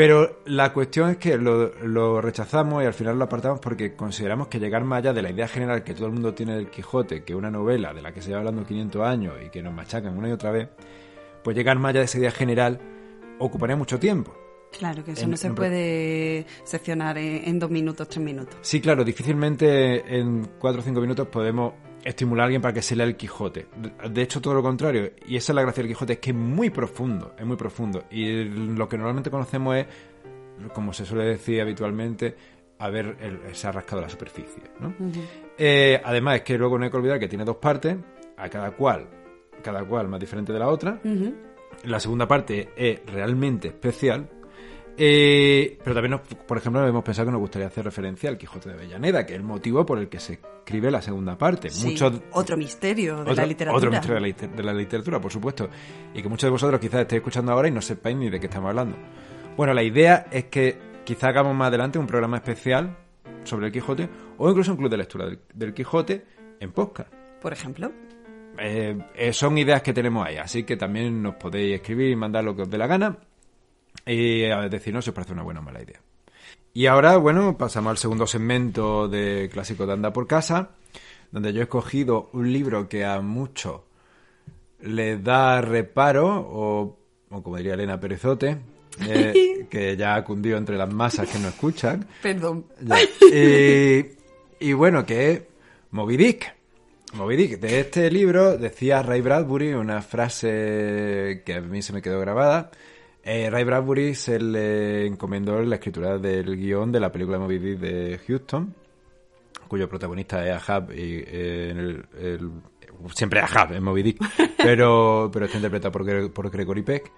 [0.00, 4.48] Pero la cuestión es que lo, lo rechazamos y al final lo apartamos porque consideramos
[4.48, 7.22] que llegar más allá de la idea general que todo el mundo tiene del Quijote,
[7.22, 10.16] que una novela de la que se lleva hablando 500 años y que nos machacan
[10.16, 10.70] una y otra vez,
[11.44, 12.80] pues llegar más allá de esa idea general
[13.40, 14.34] ocuparía mucho tiempo.
[14.78, 18.56] Claro que eso En- no se en- puede seccionar en, en dos minutos, tres minutos.
[18.62, 22.96] Sí, claro, difícilmente en 4 o 5 minutos podemos estimular a alguien para que se
[22.96, 23.66] lea el Quijote.
[24.10, 25.12] De- hecho, todo lo contrario.
[25.26, 28.04] Y esa es la gracia del Quijote, es que es muy profundo, es muy profundo.
[28.10, 29.86] Y lo que normalmente conocemos es,
[30.72, 32.34] como se suele decir habitualmente,
[32.78, 34.62] haber el- se ha rascado la superficie.
[34.80, 34.94] ¿no?
[35.58, 37.96] Eh, además, es que luego no hay que olvidar que tiene dos partes,
[38.36, 39.06] a cada cual,
[39.62, 40.98] cada cual más diferente de la otra.
[41.84, 44.28] La segunda parte es realmente especial.
[45.02, 48.68] Eh, pero también, nos- por ejemplo, hemos pensado que nos gustaría hacer referencia al Quijote
[48.68, 51.70] de Avellaneda, que es el motivo por el que se escribe la segunda parte.
[51.70, 53.76] Sí, Muchos- otro misterio de otro, la literatura.
[53.78, 55.70] otro misterio de la, liter- de la literatura, por supuesto.
[56.14, 58.46] Y que muchos de vosotros quizás estéis escuchando ahora y no sepáis ni de qué
[58.46, 58.96] estamos hablando.
[59.56, 62.94] Bueno, la idea es que quizá hagamos más adelante un programa especial
[63.44, 66.24] sobre el Quijote o incluso un club de lectura del, del Quijote
[66.60, 67.10] en podcast.
[67.40, 67.90] Por ejemplo.
[68.58, 72.44] Eh, eh, son ideas que tenemos ahí, así que también nos podéis escribir y mandar
[72.44, 73.16] lo que os dé la gana
[74.06, 76.00] y a decirnos si os parece una buena o mala idea.
[76.72, 80.70] Y ahora, bueno, pasamos al segundo segmento de Clásico de Anda por Casa,
[81.32, 83.80] donde yo he escogido un libro que a muchos
[84.80, 88.58] les da reparo, o, o como diría Elena Perezote,
[89.06, 92.06] eh, que ya ha cundido entre las masas que no escuchan.
[92.22, 92.66] Perdón.
[93.32, 95.42] Y, y bueno, que es
[95.90, 96.54] Moby Dick.
[97.14, 97.60] Moby Dick.
[97.60, 102.70] De este libro decía Ray Bradbury una frase que a mí se me quedó grabada.
[103.32, 107.78] Eh, Ray Bradbury se le encomendó la escritura del guion de la película Moby Dick
[107.78, 108.74] de Houston,
[109.68, 112.50] cuyo protagonista es Ahab y eh, el, el-
[113.14, 114.18] siempre Ahab en Moby Dick,
[114.56, 117.12] pero, pero está interpretado por, Gre- por Gregory Peck.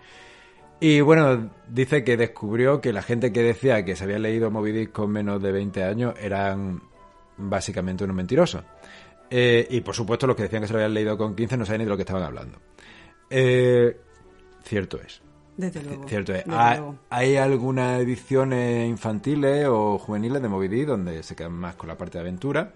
[0.80, 4.72] Y bueno, dice que descubrió que la gente que decía que se había leído Moby
[4.72, 6.82] Dick con menos de 20 años eran
[7.38, 8.62] básicamente unos mentirosos.
[9.30, 11.64] Eh, y por supuesto los que decían que se lo habían leído con 15 no
[11.64, 12.58] sabían ni de lo que estaban hablando.
[13.30, 13.96] Eh,
[14.62, 15.22] cierto es.
[15.56, 16.08] Desde luego.
[16.08, 16.44] Cierto es.
[16.44, 16.98] desde Hay, luego.
[17.10, 21.96] hay algunas ediciones infantiles o juveniles de Moby Dick donde se quedan más con la
[21.98, 22.72] parte de aventura.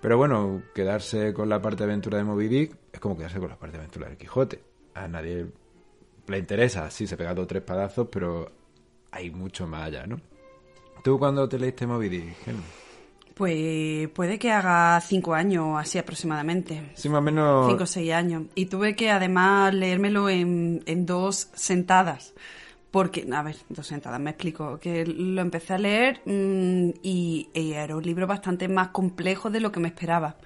[0.00, 3.48] Pero bueno, quedarse con la parte de aventura de Moby Dick es como quedarse con
[3.48, 4.62] la parte de aventura del Quijote.
[4.94, 5.46] A nadie
[6.26, 8.50] le interesa, sí, se pega dos o tres padazos, pero
[9.10, 10.20] hay mucho más allá, ¿no?
[11.04, 12.36] ¿Tú cuándo te leíste Moby Dick?
[13.34, 16.90] Pues puede que haga cinco años, así aproximadamente.
[16.94, 17.68] Sí, más o menos.
[17.68, 18.44] Cinco o seis años.
[18.54, 22.34] Y tuve que además leérmelo en, en dos sentadas.
[22.90, 24.78] Porque, a ver, dos sentadas, me explico.
[24.78, 29.60] Que lo empecé a leer mm, y, y era un libro bastante más complejo de
[29.60, 30.36] lo que me esperaba.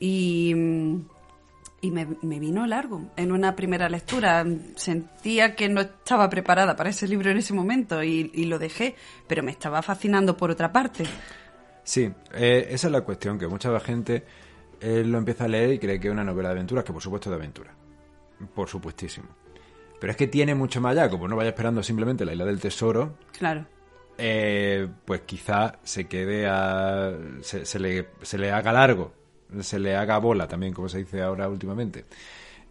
[0.00, 1.00] Y, mm,
[1.82, 4.44] y me, me vino largo en una primera lectura.
[4.74, 8.96] Sentía que no estaba preparada para ese libro en ese momento y, y lo dejé,
[9.28, 11.04] pero me estaba fascinando por otra parte.
[11.84, 14.24] Sí, eh, esa es la cuestión, que mucha gente
[14.80, 17.02] eh, lo empieza a leer y cree que es una novela de aventuras, que por
[17.02, 17.74] supuesto es de aventura.
[18.54, 19.28] Por supuestísimo.
[20.00, 22.60] Pero es que tiene mucho más allá, como no vaya esperando simplemente la isla del
[22.60, 23.18] tesoro.
[23.38, 23.66] Claro.
[24.18, 27.12] eh, pues quizá se quede a.
[27.42, 29.12] Se, se le, se le haga largo,
[29.60, 32.06] se le haga bola también, como se dice ahora últimamente.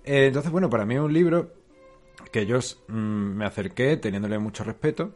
[0.04, 1.54] Eh, entonces, bueno, para mí es un libro
[2.32, 5.16] que yo mm, me acerqué teniéndole mucho respeto,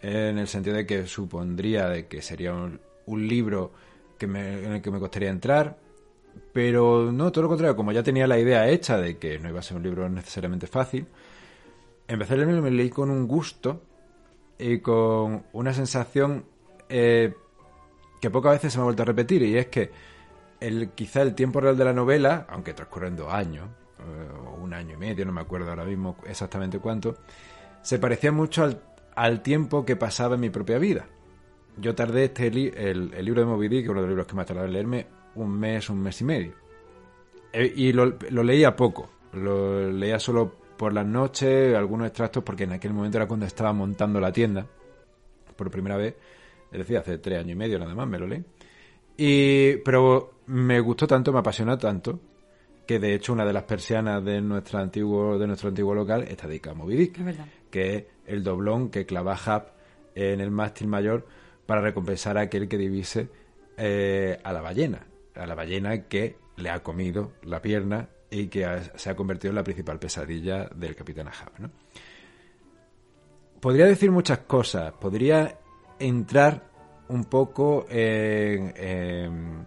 [0.00, 3.72] eh, en el sentido de que supondría de que sería un, un libro
[4.18, 5.78] que me, en el que me costaría entrar,
[6.52, 9.60] pero no, todo lo contrario, como ya tenía la idea hecha de que no iba
[9.60, 11.06] a ser un libro necesariamente fácil,
[12.08, 13.82] empecé a leerme y me leí con un gusto
[14.58, 16.44] y con una sensación
[16.88, 17.34] eh,
[18.20, 19.90] que pocas veces se me ha vuelto a repetir, y es que
[20.60, 24.72] el, quizá el tiempo real de la novela, aunque transcurren dos años, eh, o un
[24.72, 27.16] año y medio, no me acuerdo ahora mismo exactamente cuánto,
[27.82, 28.80] se parecía mucho al,
[29.14, 31.06] al tiempo que pasaba en mi propia vida.
[31.78, 34.34] Yo tardé este li- el, el libro de Moby Dick, uno de los libros que
[34.34, 36.52] me ha tardado en leerme, un mes, un mes y medio.
[37.52, 42.64] Eh, y lo, lo leía poco, lo leía solo por las noches, algunos extractos, porque
[42.64, 44.66] en aquel momento era cuando estaba montando la tienda,
[45.56, 46.14] por primera vez,
[46.70, 48.44] es decir, hace tres años y medio nada más me lo leí.
[49.16, 52.20] Y, pero me gustó tanto, me apasionó tanto,
[52.86, 56.46] que de hecho una de las persianas de, nuestro antiguo, de nuestro antiguo local está
[56.46, 57.36] dedicada a Moby Dick Es
[57.70, 59.62] que es el doblón que clava Hub
[60.14, 61.26] en el mástil mayor
[61.66, 63.28] para recompensar a aquel que divise
[63.76, 68.66] eh, a la ballena, a la ballena que le ha comido la pierna y que
[68.94, 71.70] se ha convertido en la principal pesadilla del capitán Ahab.
[73.60, 75.58] Podría decir muchas cosas, podría
[75.98, 76.70] entrar
[77.08, 79.66] un poco en,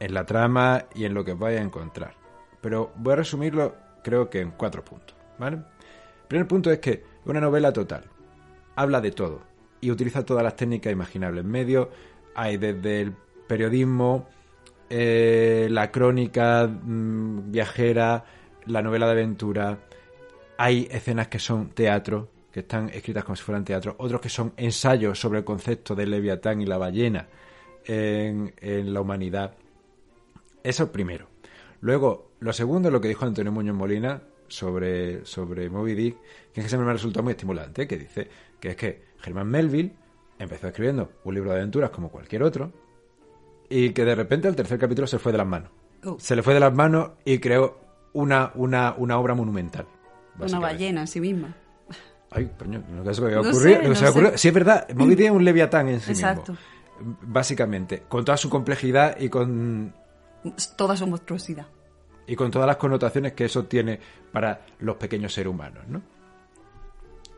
[0.00, 2.14] la trama y en lo que vais a encontrar,
[2.60, 5.56] pero voy a resumirlo creo que en cuatro puntos, ¿vale?
[5.56, 8.04] El primer punto es que una novela total.
[8.76, 9.53] Habla de todo
[9.84, 11.44] y utiliza todas las técnicas imaginables.
[11.44, 11.90] En medio
[12.34, 13.12] hay desde el
[13.46, 14.26] periodismo,
[14.88, 18.24] eh, la crónica mm, viajera,
[18.66, 19.78] la novela de aventura.
[20.56, 23.94] Hay escenas que son teatro, que están escritas como si fueran teatro.
[23.98, 27.28] Otros que son ensayos sobre el concepto del leviatán y la ballena
[27.84, 29.54] en, la humanidad.
[30.62, 31.28] Eso primero.
[31.82, 36.16] Luego, lo segundo es lo que dijo Antonio Muñoz Molina sobre, sobre Moby Dick,
[36.54, 39.48] que es que siempre me ha resultado muy estimulante, que dice que es que Germán
[39.48, 39.92] Melville
[40.38, 42.72] empezó escribiendo un libro de aventuras como cualquier otro,
[43.68, 45.70] y que de repente el tercer capítulo se fue de las manos.
[46.04, 46.16] Oh.
[46.18, 47.78] Se le fue de las manos y creó
[48.12, 49.86] una, una, una obra monumental.
[50.38, 51.54] Una ballena en sí misma.
[52.30, 54.30] Ay, coño, no se me había No sé, no no ocurrió.
[54.32, 54.38] sé.
[54.38, 56.52] Sí, es verdad, Moby es un leviatán en sí Exacto.
[56.52, 57.16] mismo.
[57.22, 59.94] Básicamente, con toda su complejidad y con
[60.76, 61.66] Toda su monstruosidad.
[62.26, 63.98] y con todas las connotaciones que eso tiene
[64.32, 66.02] para los pequeños seres humanos, ¿no?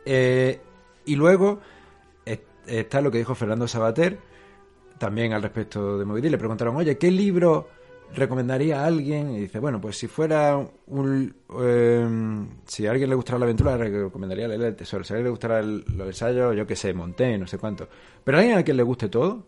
[0.05, 0.61] Eh,
[1.05, 1.61] y luego
[2.67, 4.19] está lo que dijo Fernando Sabater,
[4.99, 6.23] también al respecto de Moby.
[6.29, 7.69] Le preguntaron, oye, ¿qué libro
[8.15, 9.31] recomendaría a alguien?
[9.33, 11.35] Y dice, bueno, pues si fuera un...
[11.61, 15.05] eh, si a alguien le gustara la aventura, recomendaría leer El Tesoro.
[15.05, 17.89] Si a alguien le gustara el- los ensayos, yo qué sé, Montaigne, no sé cuánto.
[18.25, 19.47] Pero a alguien a quien le guste todo,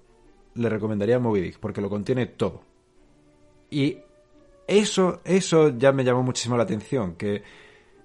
[0.55, 2.63] le recomendaría Moby Dick, porque lo contiene todo.
[3.71, 3.99] Y
[4.67, 7.43] eso, eso ya me llamó muchísimo la atención, que,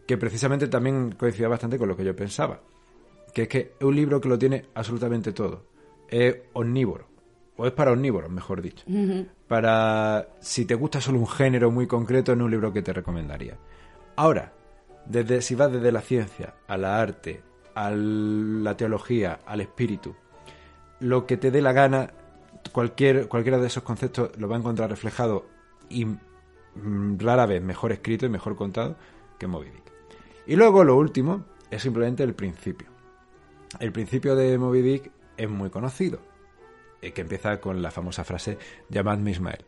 [0.06, 2.62] que precisamente también coincidía bastante con lo que yo pensaba.
[3.34, 5.66] Que es que es un libro que lo tiene absolutamente todo.
[6.08, 7.08] Es omnívoro.
[7.56, 8.86] O es para omnívoros, mejor dicho.
[9.48, 13.58] Para si te gusta solo un género muy concreto, es un libro que te recomendaría.
[14.16, 14.54] Ahora,
[15.06, 17.42] desde, si vas desde la ciencia, a la arte,
[17.76, 20.16] a la teología, al espíritu,
[21.00, 22.12] lo que te dé la gana,
[22.72, 25.46] cualquier, cualquiera de esos conceptos lo va a encontrar reflejado
[25.90, 28.96] y mm, rara vez mejor escrito y mejor contado
[29.38, 29.92] que Moby Dick.
[30.48, 32.93] Y luego lo último es simplemente el principio.
[33.80, 36.20] El principio de Moby Dick es muy conocido,
[37.02, 38.58] eh, que empieza con la famosa frase
[38.90, 39.66] llamadme Ismael.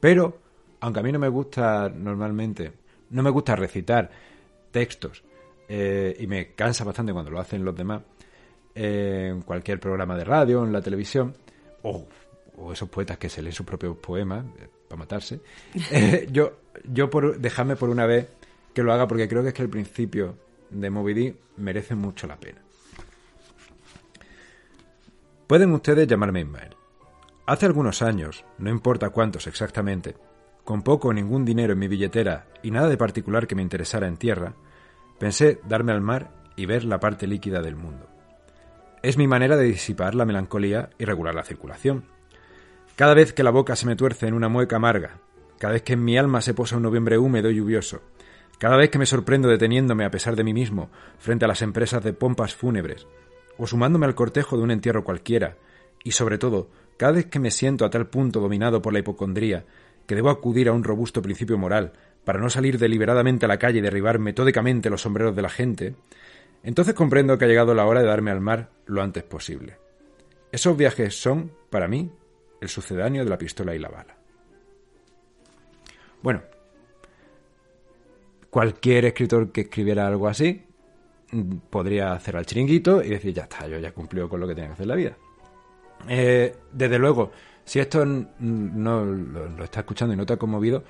[0.00, 0.38] Pero,
[0.80, 2.72] aunque a mí no me gusta normalmente,
[3.10, 4.10] no me gusta recitar
[4.70, 5.22] textos
[5.68, 8.02] eh, y me cansa bastante cuando lo hacen los demás,
[8.74, 11.34] eh, en cualquier programa de radio, en la televisión,
[11.82, 12.06] o,
[12.56, 15.40] o esos poetas que se leen sus propios poemas eh, para matarse,
[16.30, 16.58] yo,
[16.90, 18.28] yo por, dejadme por una vez
[18.74, 20.36] que lo haga porque creo que es que el principio
[20.70, 22.61] de Moby Dick merece mucho la pena.
[25.52, 26.74] Pueden ustedes llamarme Ismael.
[27.44, 30.16] Hace algunos años, no importa cuántos exactamente,
[30.64, 34.06] con poco o ningún dinero en mi billetera y nada de particular que me interesara
[34.06, 34.54] en tierra,
[35.18, 38.08] pensé darme al mar y ver la parte líquida del mundo.
[39.02, 42.04] Es mi manera de disipar la melancolía y regular la circulación.
[42.96, 45.18] Cada vez que la boca se me tuerce en una mueca amarga,
[45.58, 48.00] cada vez que en mi alma se posa un noviembre húmedo y lluvioso,
[48.58, 50.88] cada vez que me sorprendo deteniéndome a pesar de mí mismo
[51.18, 53.06] frente a las empresas de pompas fúnebres,
[53.62, 55.56] o sumándome al cortejo de un entierro cualquiera,
[56.02, 59.64] y sobre todo, cada vez que me siento a tal punto dominado por la hipocondría
[60.04, 61.92] que debo acudir a un robusto principio moral
[62.24, 65.94] para no salir deliberadamente a la calle y derribar metódicamente los sombreros de la gente,
[66.64, 69.76] entonces comprendo que ha llegado la hora de darme al mar lo antes posible.
[70.50, 72.10] Esos viajes son, para mí,
[72.60, 74.16] el sucedáneo de la pistola y la bala.
[76.20, 76.42] Bueno,
[78.50, 80.66] cualquier escritor que escribiera algo así
[81.70, 84.68] podría hacer al chiringuito y decir, ya está, yo ya cumplió con lo que tenía
[84.68, 85.16] que hacer en la vida.
[86.08, 87.30] Eh, desde luego,
[87.64, 90.84] si esto no lo, está escuchando y no te ha conmovido,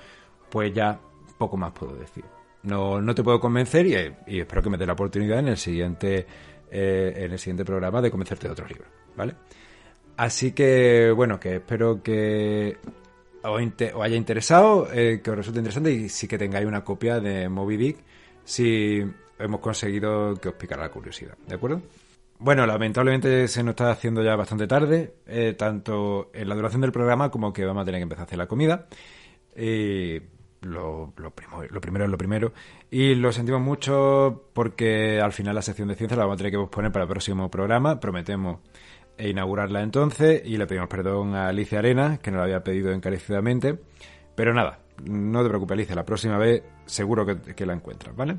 [0.49, 0.99] pues ya
[1.37, 2.23] poco más puedo decir.
[2.63, 3.85] No, no te puedo convencer
[4.27, 6.25] y, espero que me dé la oportunidad en el siguiente
[6.71, 8.85] eh, en el siguiente programa de convencerte de otro libro,
[9.15, 9.35] ¿vale?
[10.17, 12.77] Así que, bueno, que espero que
[13.43, 13.61] os,
[14.01, 17.77] haya interesado, eh, que os resulte interesante y sí que tengáis una copia de Moby
[17.77, 17.97] Dick
[18.43, 19.03] si
[19.39, 21.81] hemos conseguido que os picara la curiosidad, ¿de acuerdo?
[22.39, 26.91] Bueno, lamentablemente se nos está haciendo ya bastante tarde, eh, tanto en la duración del
[26.91, 28.87] programa como que vamos a tener que empezar a hacer la comida.
[29.55, 30.19] Y
[30.61, 31.13] lo,
[31.81, 32.53] primero es lo primero.
[32.89, 36.51] Y lo sentimos mucho porque al final la sección de ciencia la vamos a tener
[36.51, 37.99] que posponer para el próximo programa.
[37.99, 38.59] Prometemos
[39.17, 43.79] inaugurarla entonces y le pedimos perdón a Alicia Arena, que nos lo había pedido encarecidamente.
[44.35, 48.37] Pero nada, no te preocupes, Alicia, la próxima vez seguro que la encuentras, ¿vale?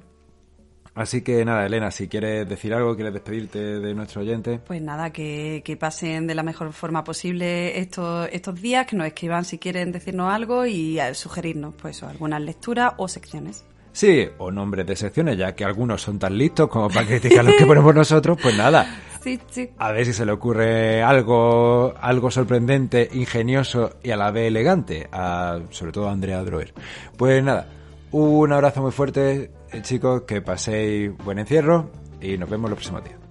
[0.95, 4.61] Así que nada, Elena, si quieres decir algo, quieres despedirte de nuestro oyente.
[4.65, 9.45] Pues nada, que, pasen de la mejor forma posible estos, estos días, que nos escriban
[9.45, 13.65] si quieren decirnos algo y sugerirnos pues algunas lecturas o secciones.
[13.93, 17.55] Sí, o nombres de secciones, ya que algunos son tan listos como para criticar los
[17.55, 18.87] que ponemos nosotros, pues nada.
[19.25, 19.71] Sí, sí.
[19.79, 25.09] A ver si se le ocurre algo, algo sorprendente, ingenioso y a la vez elegante,
[25.11, 26.75] a, sobre todo a Andrea Droer.
[27.17, 27.67] Pues nada,
[28.11, 29.51] un abrazo muy fuerte,
[29.83, 33.24] chicos, que paséis buen encierro y nos vemos los próximos días.